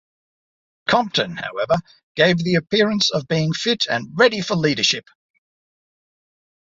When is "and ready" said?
3.85-4.41